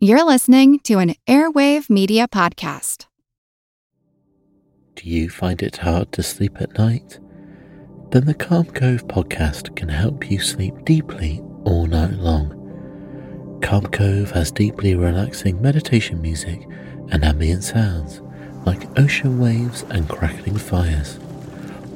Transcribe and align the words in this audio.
You're 0.00 0.24
listening 0.24 0.78
to 0.84 0.98
an 1.00 1.16
Airwave 1.26 1.90
Media 1.90 2.28
Podcast. 2.28 3.06
Do 4.94 5.10
you 5.10 5.28
find 5.28 5.60
it 5.60 5.78
hard 5.78 6.12
to 6.12 6.22
sleep 6.22 6.60
at 6.60 6.78
night? 6.78 7.18
Then 8.12 8.26
the 8.26 8.34
Calm 8.34 8.66
Cove 8.66 9.08
podcast 9.08 9.74
can 9.74 9.88
help 9.88 10.30
you 10.30 10.38
sleep 10.38 10.84
deeply 10.84 11.42
all 11.64 11.86
night 11.86 12.12
long. 12.12 13.58
Calm 13.60 13.86
Cove 13.88 14.30
has 14.30 14.52
deeply 14.52 14.94
relaxing 14.94 15.60
meditation 15.60 16.22
music 16.22 16.64
and 17.10 17.24
ambient 17.24 17.64
sounds 17.64 18.22
like 18.64 18.96
ocean 19.00 19.40
waves 19.40 19.84
and 19.90 20.08
crackling 20.08 20.58
fires. 20.58 21.18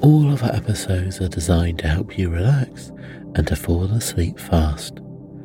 All 0.01 0.33
of 0.33 0.43
our 0.43 0.57
episodes 0.57 1.21
are 1.21 1.29
designed 1.29 1.79
to 1.79 1.87
help 1.87 2.19
you 2.19 2.31
relax 2.31 2.91
and 3.37 3.47
to 3.47 3.55
fall 3.55 3.85
asleep 3.85 4.41
fast. 4.41 4.99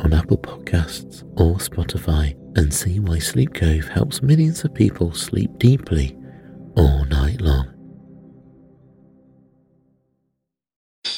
on 0.00 0.12
Apple 0.12 0.38
Podcasts 0.38 1.22
or 1.40 1.56
Spotify 1.56 2.34
and 2.56 2.72
see 2.72 3.00
why 3.00 3.18
Sleep 3.18 3.54
Cove 3.54 3.88
helps 3.88 4.22
millions 4.22 4.64
of 4.64 4.74
people 4.74 5.12
sleep 5.12 5.58
deeply 5.58 6.16
all 6.76 7.04
night 7.04 7.40
long. 7.40 7.76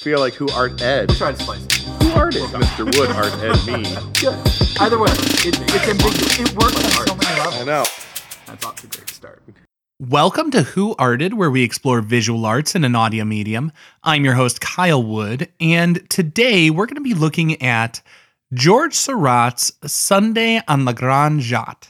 feel 0.09 0.21
like 0.21 0.33
who 0.33 0.49
art 0.53 0.81
Ed? 0.81 1.11
Try 1.11 1.33
to 1.33 1.45
slice 1.45 1.65
it. 1.67 1.73
Who 2.03 2.13
art 2.13 2.35
it? 2.35 2.43
Mr. 2.45 2.87
Wood 2.97 3.11
art 3.11 3.35
Ed 3.43 3.67
me. 3.67 3.83
Good. 4.19 4.81
Either 4.81 4.99
way, 4.99 5.11
it, 5.11 5.61
it's 5.61 5.89
ambiguous. 5.89 6.41
It 6.41 6.55
works 6.55 6.77
on 6.77 7.07
so 7.07 7.15
many 7.15 7.39
levels. 7.39 7.55
I 7.57 7.65
know. 7.65 7.85
That's 8.47 8.65
off 8.65 8.77
to 8.77 8.87
a 8.87 8.91
great 8.91 9.11
start. 9.11 9.43
Welcome 10.01 10.51
to 10.53 10.63
Who 10.63 10.95
Arted, 10.99 11.35
where 11.35 11.51
we 11.51 11.63
explore 11.63 12.01
visual 12.01 12.47
arts 12.47 12.75
in 12.75 12.85
an 12.85 12.95
audio 12.95 13.25
medium. 13.25 13.71
I'm 14.05 14.25
your 14.25 14.35
host, 14.35 14.63
Kyle 14.63 15.03
Wood, 15.03 15.49
and 15.61 16.09
today 16.09 16.71
we're 16.71 16.87
going 16.87 16.95
to 16.95 17.03
be 17.03 17.15
looking 17.15 17.61
at 17.61 18.01
George 18.55 18.95
Seurat's 18.95 19.75
Sunday 19.85 20.63
on 20.67 20.87
the 20.87 20.95
Grande 20.95 21.43
Jatte. 21.43 21.89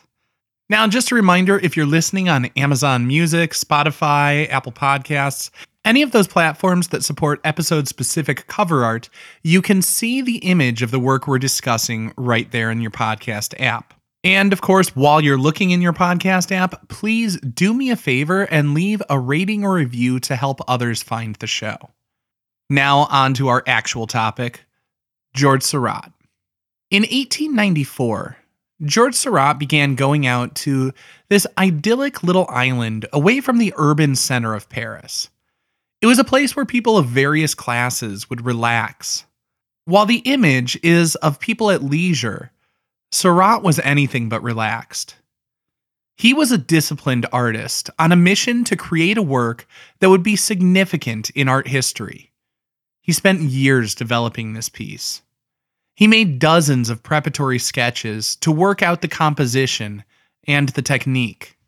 Now, 0.69 0.89
just 0.89 1.13
a 1.13 1.15
reminder 1.15 1.57
if 1.61 1.77
you're 1.77 1.87
listening 1.87 2.29
on 2.29 2.47
Amazon 2.57 3.07
Music, 3.07 3.53
Spotify, 3.53 4.51
Apple 4.51 4.73
Podcasts, 4.73 5.51
any 5.85 6.03
of 6.03 6.11
those 6.11 6.27
platforms 6.27 6.89
that 6.89 7.05
support 7.05 7.41
episode 7.45 7.87
specific 7.87 8.49
cover 8.49 8.85
art, 8.85 9.09
you 9.45 9.63
can 9.63 9.83
see 9.83 10.21
the 10.21 10.39
image 10.39 10.83
of 10.83 10.91
the 10.91 10.99
work 10.99 11.29
we're 11.29 11.39
discussing 11.39 12.13
right 12.17 12.51
there 12.51 12.73
in 12.73 12.81
your 12.81 12.91
podcast 12.91 13.55
app. 13.61 13.95
And 14.25 14.53
of 14.53 14.61
course, 14.61 14.97
while 14.97 15.21
you're 15.21 15.39
looking 15.39 15.71
in 15.71 15.81
your 15.81 15.93
podcast 15.93 16.51
app, 16.51 16.89
please 16.89 17.41
do 17.41 17.73
me 17.73 17.91
a 17.91 17.97
favor 17.97 18.43
and 18.43 18.75
leave 18.75 19.01
a 19.09 19.21
rating 19.21 19.65
or 19.65 19.75
review 19.75 20.19
to 20.21 20.35
help 20.35 20.61
others 20.67 21.05
find 21.05 21.37
the 21.37 21.47
show. 21.47 21.77
Now, 22.69 23.07
on 23.11 23.35
to 23.35 23.47
our 23.47 23.63
actual 23.69 24.09
topic 24.09 24.65
George 25.35 25.63
Seurat. 25.63 26.13
In 26.91 27.03
1894, 27.03 28.39
George 28.83 29.15
Seurat 29.15 29.59
began 29.59 29.95
going 29.95 30.27
out 30.27 30.55
to 30.55 30.95
this 31.29 31.47
idyllic 31.59 32.23
little 32.23 32.47
island 32.49 33.05
away 33.13 33.43
from 33.43 33.59
the 33.59 33.75
urban 33.77 34.17
center 34.17 34.55
of 34.55 34.71
Paris. 34.71 35.29
It 36.01 36.07
was 36.07 36.19
a 36.19 36.25
place 36.25 36.57
where 36.57 36.65
people 36.65 36.97
of 36.97 37.05
various 37.05 37.55
classes 37.55 38.31
would 38.31 38.47
relax. 38.47 39.27
While 39.85 40.07
the 40.07 40.23
image 40.25 40.79
is 40.83 41.15
of 41.17 41.39
people 41.39 41.71
at 41.71 41.83
leisure, 41.83 42.53
Seurat 43.13 43.63
was 43.63 43.79
anything 43.81 44.31
but 44.31 44.43
relaxed. 44.43 45.17
He 46.17 46.33
was 46.33 46.53
a 46.53 46.57
disciplined 46.57 47.27
artist 47.31 47.91
on 47.99 48.13
a 48.13 48.17
mission 48.17 48.65
to 48.65 48.77
create 48.77 49.19
a 49.19 49.23
work 49.23 49.67
that 50.01 50.09
would 50.09 50.23
be 50.23 50.37
significant 50.37 51.29
in 51.31 51.51
art 51.51 51.69
history. 51.69 52.33
He 53.03 53.13
spent 53.13 53.43
years 53.43 53.95
developing 53.95 54.55
this 54.55 54.71
piece. 54.71 55.21
He 55.99 56.07
made 56.07 56.39
dozens 56.39 56.91
of 56.91 57.03
preparatory 57.03 57.59
sketches 57.59 58.37
to 58.37 58.53
work 58.53 58.83
out 58.83 59.01
the 59.01 59.09
composition 59.09 60.05
and 60.47 60.69
the 60.69 60.81
technique. 60.81 61.59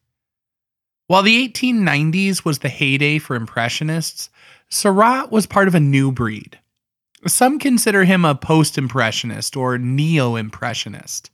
While 1.08 1.24
the 1.24 1.48
1890s 1.48 2.44
was 2.44 2.60
the 2.60 2.68
heyday 2.68 3.18
for 3.18 3.34
Impressionists, 3.34 4.30
Seurat 4.68 5.32
was 5.32 5.46
part 5.48 5.66
of 5.66 5.74
a 5.74 5.80
new 5.80 6.12
breed. 6.12 6.60
Some 7.26 7.58
consider 7.58 8.04
him 8.04 8.24
a 8.24 8.36
post 8.36 8.78
Impressionist 8.78 9.56
or 9.56 9.78
neo 9.78 10.36
Impressionist. 10.36 11.32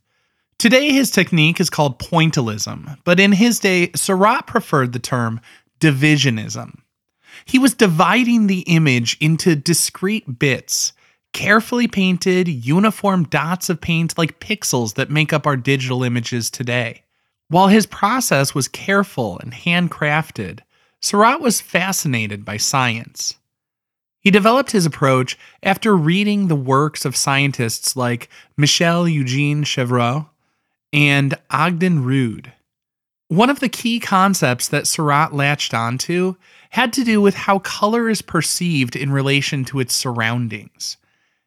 Today, 0.59 0.91
his 0.91 1.11
technique 1.11 1.61
is 1.61 1.69
called 1.69 1.99
pointillism, 1.99 2.97
but 3.05 3.21
in 3.21 3.33
his 3.33 3.59
day, 3.59 3.91
Seurat 3.95 4.47
preferred 4.47 4.95
the 4.95 4.99
term 4.99 5.43
divisionism. 5.81 6.79
He 7.45 7.59
was 7.59 7.75
dividing 7.75 8.47
the 8.47 8.61
image 8.61 9.19
into 9.21 9.55
discrete 9.55 10.39
bits, 10.39 10.95
carefully 11.33 11.89
painted, 11.89 12.49
uniform 12.49 13.25
dots 13.25 13.69
of 13.69 13.81
paint 13.81 14.17
like 14.17 14.41
pixels 14.41 14.95
that 14.95 15.11
make 15.11 15.33
up 15.33 15.47
our 15.47 15.57
digital 15.57 16.03
images 16.03 16.51
today. 16.51 17.03
While 17.49 17.69
his 17.69 17.87
process 17.87 18.55
was 18.55 18.69
careful 18.69 19.39
and 19.39 19.53
handcrafted, 19.53 20.61
Seurat 21.01 21.41
was 21.41 21.61
fascinated 21.61 22.45
by 22.45 22.57
science. 22.57 23.35
He 24.21 24.33
developed 24.33 24.73
his 24.73 24.87
approach 24.87 25.39
after 25.63 25.97
reading 25.97 26.49
the 26.49 26.57
works 26.57 27.05
of 27.05 27.15
scientists 27.15 27.95
like 27.95 28.29
Michel 28.57 29.07
Eugene 29.07 29.63
Chevreul 29.63 30.29
and 30.93 31.35
Ogden 31.51 32.03
Rood. 32.03 32.53
One 33.29 33.51
of 33.51 33.61
the 33.61 33.69
key 33.69 34.01
concepts 34.01 34.69
that 34.69 34.87
Seurat 34.87 35.33
latched 35.33 35.75
onto 35.75 36.35
had 36.71 36.93
to 36.95 37.05
do 37.05 37.21
with 37.21 37.35
how 37.35 37.61
color 37.61 38.09
is 38.09 38.23
perceived 38.23 38.97
in 38.97 39.13
relation 39.13 39.65
to 39.67 39.79
its 39.79 39.95
surroundings. 39.95 40.97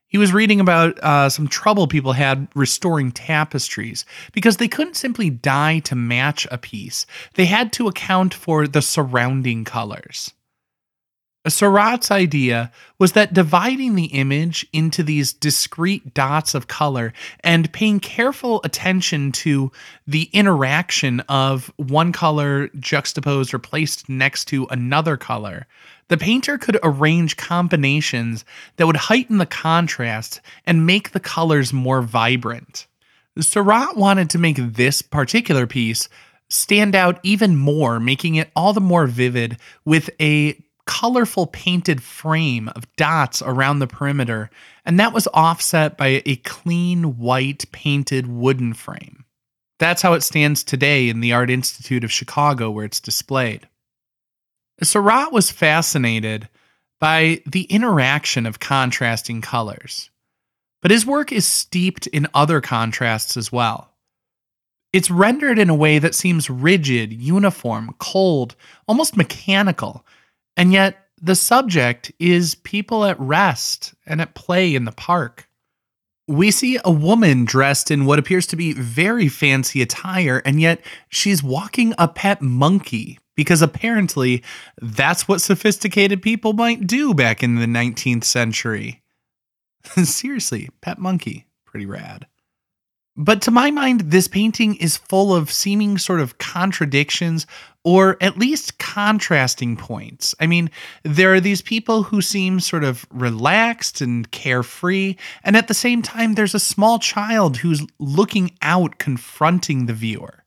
He 0.09 0.17
was 0.17 0.33
reading 0.33 0.59
about 0.59 0.99
uh, 0.99 1.29
some 1.29 1.47
trouble 1.47 1.87
people 1.87 2.13
had 2.13 2.47
restoring 2.55 3.11
tapestries 3.11 4.05
because 4.33 4.57
they 4.57 4.67
couldn't 4.67 4.95
simply 4.95 5.29
dye 5.29 5.79
to 5.79 5.95
match 5.95 6.47
a 6.49 6.57
piece. 6.57 7.05
They 7.35 7.45
had 7.45 7.71
to 7.73 7.87
account 7.87 8.33
for 8.33 8.67
the 8.67 8.81
surrounding 8.81 9.65
colors. 9.65 10.33
Seurat's 11.47 12.11
idea 12.11 12.69
was 12.97 13.13
that 13.13 13.33
dividing 13.33 13.95
the 13.95 14.07
image 14.07 14.67
into 14.73 15.03
these 15.03 15.31
discrete 15.31 16.13
dots 16.13 16.53
of 16.53 16.67
color 16.67 17.13
and 17.45 17.71
paying 17.71 18.01
careful 18.01 18.59
attention 18.65 19.31
to 19.31 19.71
the 20.05 20.23
interaction 20.33 21.21
of 21.21 21.71
one 21.77 22.11
color 22.11 22.67
juxtaposed 22.79 23.53
or 23.53 23.59
placed 23.59 24.09
next 24.09 24.45
to 24.45 24.67
another 24.69 25.15
color, 25.15 25.65
the 26.09 26.17
painter 26.17 26.57
could 26.57 26.77
arrange 26.83 27.37
combinations 27.37 28.43
that 28.75 28.85
would 28.85 28.97
heighten 28.97 29.37
the 29.37 29.45
contrast 29.45 30.41
and 30.65 30.85
make 30.85 31.11
the 31.11 31.21
colors 31.21 31.71
more 31.71 32.01
vibrant. 32.01 32.85
Seurat 33.39 33.95
wanted 33.95 34.29
to 34.31 34.37
make 34.37 34.57
this 34.57 35.01
particular 35.01 35.65
piece 35.65 36.09
stand 36.49 36.95
out 36.95 37.19
even 37.23 37.55
more, 37.55 37.99
making 37.99 38.35
it 38.35 38.49
all 38.57 38.73
the 38.73 38.81
more 38.81 39.07
vivid 39.07 39.57
with 39.85 40.09
a 40.19 40.61
colorful 40.89 41.45
painted 41.45 42.01
frame 42.01 42.67
of 42.69 42.93
dots 42.95 43.43
around 43.43 43.77
the 43.77 43.85
perimeter, 43.85 44.49
and 44.85 44.99
that 44.99 45.13
was 45.13 45.27
offset 45.35 45.99
by 45.99 46.23
a 46.25 46.35
clean 46.37 47.19
white 47.19 47.63
painted 47.71 48.25
wooden 48.25 48.73
frame. 48.73 49.23
That's 49.77 50.01
how 50.01 50.13
it 50.13 50.23
stands 50.23 50.63
today 50.63 51.07
in 51.07 51.19
the 51.19 51.31
Art 51.31 51.51
Institute 51.51 52.03
of 52.03 52.11
Chicago, 52.11 52.71
where 52.71 52.85
it's 52.85 52.99
displayed. 52.99 53.69
Seurat 54.81 55.31
was 55.31 55.51
fascinated 55.51 56.49
by 56.99 57.43
the 57.45 57.65
interaction 57.65 58.47
of 58.47 58.59
contrasting 58.59 59.41
colors, 59.41 60.09
but 60.81 60.89
his 60.89 61.05
work 61.05 61.31
is 61.31 61.45
steeped 61.45 62.07
in 62.07 62.25
other 62.33 62.61
contrasts 62.61 63.37
as 63.37 63.51
well. 63.51 63.93
It's 64.91 65.11
rendered 65.11 65.59
in 65.59 65.69
a 65.69 65.75
way 65.75 65.99
that 65.99 66.15
seems 66.15 66.49
rigid, 66.49 67.13
uniform, 67.13 67.93
cold, 67.99 68.55
almost 68.87 69.15
mechanical, 69.15 70.03
and 70.59 70.73
yet 70.73 71.07
the 71.21 71.35
subject 71.35 72.11
is 72.19 72.55
people 72.55 73.05
at 73.05 73.19
rest 73.19 73.93
and 74.05 74.19
at 74.21 74.35
play 74.35 74.75
in 74.75 74.83
the 74.83 74.91
park. 74.91 75.47
We 76.27 76.51
see 76.51 76.77
a 76.83 76.91
woman 76.91 77.45
dressed 77.45 77.89
in 77.89 78.05
what 78.05 78.19
appears 78.19 78.45
to 78.47 78.57
be 78.57 78.73
very 78.73 79.29
fancy 79.29 79.81
attire, 79.81 80.41
and 80.45 80.59
yet 80.59 80.81
she's 81.07 81.41
walking 81.41 81.93
a 81.97 82.09
pet 82.09 82.41
monkey 82.41 83.19
because 83.35 83.61
apparently 83.61 84.43
that's 84.81 85.29
what 85.29 85.41
sophisticated 85.41 86.21
people 86.21 86.51
might 86.51 86.85
do 86.85 87.13
back 87.13 87.41
in 87.41 87.55
the 87.55 87.65
19th 87.65 88.25
century. 88.25 89.01
Seriously, 90.03 90.69
pet 90.81 90.99
monkey, 90.99 91.47
pretty 91.65 91.85
rad. 91.85 92.27
But 93.21 93.41
to 93.41 93.51
my 93.51 93.69
mind, 93.69 93.99
this 93.99 94.29
painting 94.29 94.75
is 94.75 94.95
full 94.95 95.35
of 95.35 95.51
seeming 95.51 95.97
sort 95.97 96.21
of 96.21 96.37
contradictions 96.37 97.45
or 97.83 98.15
at 98.21 98.37
least 98.37 98.79
contrasting 98.79 99.75
points. 99.75 100.33
I 100.39 100.47
mean, 100.47 100.71
there 101.03 101.33
are 101.33 101.41
these 101.41 101.61
people 101.61 102.03
who 102.03 102.21
seem 102.21 102.61
sort 102.61 102.85
of 102.85 103.05
relaxed 103.11 103.99
and 103.99 104.31
carefree, 104.31 105.17
and 105.43 105.57
at 105.57 105.67
the 105.67 105.73
same 105.73 106.01
time, 106.01 106.35
there's 106.35 106.55
a 106.55 106.61
small 106.61 106.97
child 106.97 107.57
who's 107.57 107.85
looking 107.99 108.51
out, 108.61 108.99
confronting 108.99 109.85
the 109.85 109.93
viewer. 109.93 110.45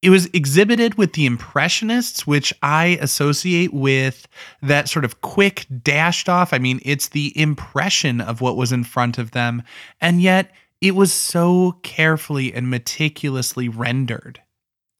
It 0.00 0.08
was 0.08 0.24
exhibited 0.32 0.94
with 0.94 1.12
the 1.12 1.26
Impressionists, 1.26 2.26
which 2.26 2.54
I 2.62 2.98
associate 3.02 3.74
with 3.74 4.26
that 4.62 4.88
sort 4.88 5.04
of 5.04 5.20
quick, 5.20 5.66
dashed 5.82 6.30
off. 6.30 6.54
I 6.54 6.58
mean, 6.58 6.80
it's 6.82 7.08
the 7.08 7.38
impression 7.38 8.22
of 8.22 8.40
what 8.40 8.56
was 8.56 8.72
in 8.72 8.84
front 8.84 9.18
of 9.18 9.32
them, 9.32 9.62
and 10.00 10.22
yet 10.22 10.50
it 10.80 10.94
was 10.94 11.12
so 11.12 11.78
carefully 11.82 12.52
and 12.54 12.70
meticulously 12.70 13.68
rendered. 13.68 14.40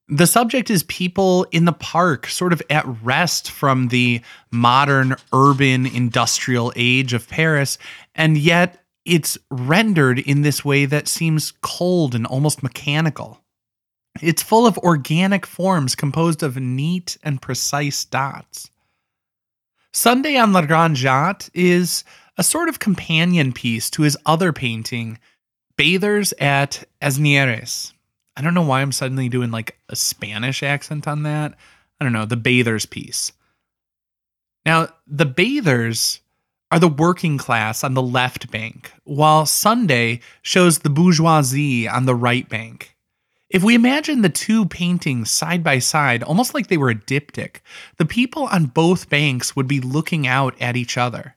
The 0.09 0.27
subject 0.27 0.71
is 0.71 0.83
people 0.85 1.47
in 1.53 1.65
the 1.67 1.73
park, 1.73 2.27
sort 2.27 2.53
of 2.53 2.61
at 2.69 2.85
rest 3.03 3.51
from 3.51 3.89
the 3.89 4.21
modern 4.51 5.15
urban 5.33 5.87
industrial 5.87 6.73
age 6.75 7.13
of 7.13 7.29
Paris, 7.29 7.79
and 8.15 8.37
yet 8.37 8.85
it's 9.05 9.39
rendered 9.51 10.19
in 10.19 10.43
this 10.43 10.65
way 10.65 10.85
that 10.87 11.09
seems 11.09 11.53
cold 11.63 12.15
and 12.15 12.27
almost 12.27 12.63
mechanical. 12.63 13.41
It's 14.21 14.43
full 14.43 14.67
of 14.67 14.77
organic 14.79 15.47
forms 15.47 15.95
composed 15.95 16.43
of 16.43 16.57
neat 16.57 17.17
and 17.23 17.41
precise 17.41 18.05
dots. 18.05 18.71
Sunday 19.93 20.37
on 20.37 20.53
La 20.53 20.63
Grande 20.63 20.97
Jatte 20.97 21.51
is 21.55 22.05
a 22.37 22.43
sort 22.43 22.69
of 22.69 22.79
companion 22.79 23.53
piece 23.53 23.91
to 23.91 24.03
his 24.03 24.17
other 24.27 24.53
painting, 24.53 25.19
Bathers 25.81 26.35
at 26.39 26.85
Asnieres. 27.01 27.95
I 28.37 28.43
don't 28.43 28.53
know 28.53 28.61
why 28.61 28.83
I'm 28.83 28.93
suddenly 28.93 29.31
doing 29.31 29.51
like 29.51 29.79
a 29.89 29.97
Spanish 29.97 30.63
accent 30.63 31.09
on 31.09 31.23
that. 31.23 31.55
I 31.99 32.05
don't 32.05 32.13
know, 32.13 32.27
the 32.27 32.37
Bathers 32.37 32.85
piece. 32.85 33.33
Now, 34.67 34.89
the 35.07 35.25
Bathers 35.25 36.21
are 36.71 36.79
the 36.79 36.87
working 36.87 37.39
class 37.39 37.83
on 37.83 37.95
the 37.95 38.03
left 38.03 38.51
bank, 38.51 38.93
while 39.05 39.47
Sunday 39.47 40.21
shows 40.43 40.81
the 40.81 40.91
bourgeoisie 40.91 41.89
on 41.89 42.05
the 42.05 42.15
right 42.15 42.47
bank. 42.47 42.95
If 43.49 43.65
we 43.65 43.75
imagine 43.75 44.21
the 44.21 44.29
two 44.29 44.67
paintings 44.67 45.31
side 45.31 45.65
by 45.65 45.79
side, 45.79 46.23
almost 46.23 46.53
like 46.53 46.67
they 46.67 46.77
were 46.77 46.91
a 46.91 46.95
diptych, 46.95 47.61
the 47.97 48.05
people 48.05 48.43
on 48.49 48.67
both 48.67 49.09
banks 49.09 49.57
would 49.57 49.67
be 49.67 49.81
looking 49.81 50.27
out 50.27 50.55
at 50.61 50.77
each 50.77 50.99
other. 50.99 51.37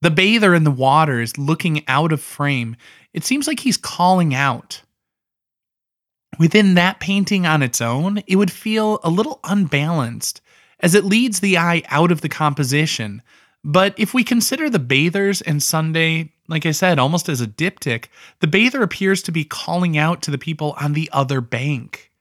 The 0.00 0.10
bather 0.10 0.54
in 0.54 0.64
the 0.64 0.70
water 0.70 1.20
is 1.20 1.38
looking 1.38 1.86
out 1.88 2.12
of 2.12 2.20
frame. 2.20 2.76
It 3.18 3.24
seems 3.24 3.48
like 3.48 3.58
he's 3.58 3.76
calling 3.76 4.32
out. 4.32 4.82
Within 6.38 6.74
that 6.74 7.00
painting 7.00 7.46
on 7.46 7.64
its 7.64 7.80
own, 7.80 8.22
it 8.28 8.36
would 8.36 8.52
feel 8.52 9.00
a 9.02 9.10
little 9.10 9.40
unbalanced 9.42 10.40
as 10.78 10.94
it 10.94 11.04
leads 11.04 11.40
the 11.40 11.58
eye 11.58 11.82
out 11.88 12.12
of 12.12 12.20
the 12.20 12.28
composition. 12.28 13.20
But 13.64 13.92
if 13.98 14.14
we 14.14 14.22
consider 14.22 14.70
the 14.70 14.78
bathers 14.78 15.40
and 15.40 15.60
Sunday, 15.60 16.30
like 16.46 16.64
I 16.64 16.70
said, 16.70 17.00
almost 17.00 17.28
as 17.28 17.40
a 17.40 17.48
diptych, 17.48 18.04
the 18.38 18.46
bather 18.46 18.84
appears 18.84 19.20
to 19.24 19.32
be 19.32 19.42
calling 19.42 19.98
out 19.98 20.22
to 20.22 20.30
the 20.30 20.38
people 20.38 20.76
on 20.80 20.92
the 20.92 21.10
other 21.12 21.40
bank. 21.40 22.12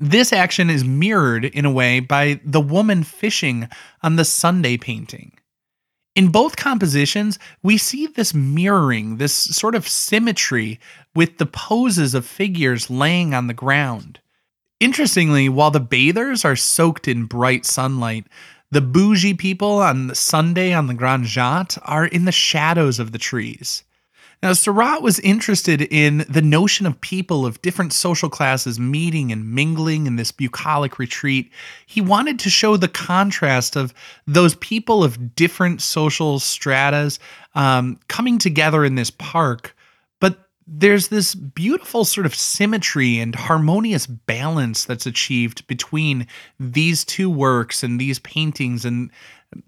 This 0.00 0.32
action 0.32 0.68
is 0.68 0.82
mirrored 0.82 1.44
in 1.44 1.64
a 1.64 1.70
way 1.70 2.00
by 2.00 2.40
the 2.44 2.60
woman 2.60 3.04
fishing 3.04 3.68
on 4.02 4.16
the 4.16 4.24
Sunday 4.24 4.76
painting. 4.76 5.30
In 6.16 6.32
both 6.32 6.56
compositions, 6.56 7.38
we 7.62 7.78
see 7.78 8.06
this 8.06 8.34
mirroring, 8.34 9.18
this 9.18 9.32
sort 9.32 9.74
of 9.74 9.88
symmetry 9.88 10.80
with 11.14 11.38
the 11.38 11.46
poses 11.46 12.14
of 12.14 12.26
figures 12.26 12.90
laying 12.90 13.32
on 13.32 13.46
the 13.46 13.54
ground. 13.54 14.20
Interestingly, 14.80 15.48
while 15.48 15.70
the 15.70 15.78
bathers 15.78 16.44
are 16.44 16.56
soaked 16.56 17.06
in 17.06 17.26
bright 17.26 17.64
sunlight, 17.64 18.26
the 18.70 18.80
bougie 18.80 19.34
people 19.34 19.78
on 19.78 20.14
Sunday 20.14 20.72
on 20.72 20.86
the 20.86 20.94
Grande 20.94 21.26
Jatte 21.26 21.78
are 21.82 22.06
in 22.06 22.24
the 22.24 22.32
shadows 22.32 22.98
of 22.98 23.12
the 23.12 23.18
trees. 23.18 23.84
Now, 24.42 24.54
Seurat 24.54 25.02
was 25.02 25.20
interested 25.20 25.82
in 25.82 26.24
the 26.28 26.40
notion 26.40 26.86
of 26.86 26.98
people 27.02 27.44
of 27.44 27.60
different 27.60 27.92
social 27.92 28.30
classes 28.30 28.80
meeting 28.80 29.30
and 29.32 29.52
mingling 29.52 30.06
in 30.06 30.16
this 30.16 30.32
bucolic 30.32 30.98
retreat. 30.98 31.52
He 31.84 32.00
wanted 32.00 32.38
to 32.38 32.48
show 32.48 32.78
the 32.78 32.88
contrast 32.88 33.76
of 33.76 33.92
those 34.26 34.54
people 34.54 35.04
of 35.04 35.36
different 35.36 35.82
social 35.82 36.38
stratas 36.38 37.18
um, 37.54 38.00
coming 38.08 38.38
together 38.38 38.82
in 38.82 38.94
this 38.94 39.10
park. 39.10 39.76
But 40.20 40.48
there's 40.66 41.08
this 41.08 41.34
beautiful 41.34 42.06
sort 42.06 42.24
of 42.24 42.34
symmetry 42.34 43.18
and 43.18 43.34
harmonious 43.34 44.06
balance 44.06 44.86
that's 44.86 45.04
achieved 45.04 45.66
between 45.66 46.26
these 46.58 47.04
two 47.04 47.28
works 47.28 47.82
and 47.82 48.00
these 48.00 48.18
paintings 48.20 48.86
and 48.86 49.10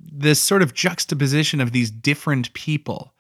this 0.01 0.41
sort 0.41 0.63
of 0.63 0.73
juxtaposition 0.73 1.61
of 1.61 1.73
these 1.73 1.91
different 1.91 2.51
people 2.55 3.13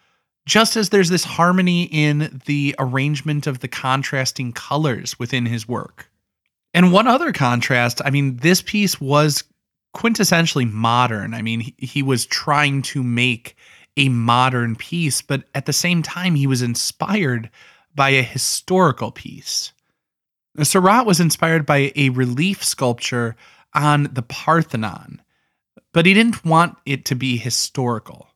just 0.46 0.76
as 0.76 0.88
there's 0.88 1.08
this 1.08 1.24
harmony 1.24 1.84
in 1.84 2.40
the 2.46 2.74
arrangement 2.78 3.46
of 3.46 3.60
the 3.60 3.68
contrasting 3.68 4.52
colors 4.52 5.18
within 5.18 5.46
his 5.46 5.68
work. 5.68 6.10
And 6.74 6.92
one 6.92 7.06
other 7.06 7.32
contrast, 7.32 8.00
I 8.04 8.10
mean, 8.10 8.36
this 8.38 8.62
piece 8.62 9.00
was 9.00 9.44
quintessentially 9.94 10.70
modern. 10.70 11.34
I 11.34 11.42
mean, 11.42 11.60
he, 11.60 11.74
he, 11.78 12.02
was 12.02 12.24
trying 12.24 12.82
to 12.82 13.02
make 13.02 13.56
a 13.96 14.08
modern 14.08 14.74
piece, 14.74 15.20
but 15.20 15.44
at 15.54 15.66
the 15.66 15.72
same 15.72 16.02
time, 16.02 16.34
he 16.34 16.46
was 16.46 16.62
inspired 16.62 17.50
by 17.94 18.10
a 18.10 18.22
historical 18.22 19.12
piece. 19.12 19.72
Seurat 20.62 21.06
was 21.06 21.20
inspired 21.20 21.66
by 21.66 21.92
a 21.94 22.08
relief 22.10 22.64
sculpture 22.64 23.36
on 23.74 24.04
the 24.12 24.22
Parthenon, 24.22 25.20
but 25.93 26.06
he 26.06 26.14
didn't 26.14 26.44
want 26.44 26.76
it 26.86 27.05
to 27.06 27.14
be 27.14 27.36
historical. 27.36 28.28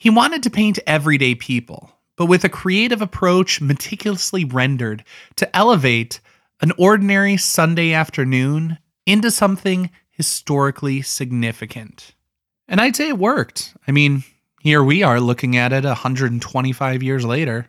He 0.00 0.08
wanted 0.08 0.42
to 0.44 0.50
paint 0.50 0.78
everyday 0.86 1.34
people, 1.34 1.92
but 2.16 2.24
with 2.24 2.42
a 2.42 2.48
creative 2.48 3.02
approach 3.02 3.60
meticulously 3.60 4.46
rendered 4.46 5.04
to 5.36 5.54
elevate 5.54 6.20
an 6.62 6.72
ordinary 6.78 7.36
Sunday 7.36 7.92
afternoon 7.92 8.78
into 9.04 9.30
something 9.30 9.90
historically 10.10 11.02
significant. 11.02 12.14
And 12.66 12.80
I'd 12.80 12.96
say 12.96 13.08
it 13.08 13.18
worked. 13.18 13.74
I 13.86 13.92
mean, 13.92 14.24
here 14.62 14.82
we 14.82 15.02
are 15.02 15.20
looking 15.20 15.58
at 15.58 15.74
it 15.74 15.84
125 15.84 17.02
years 17.02 17.26
later. 17.26 17.68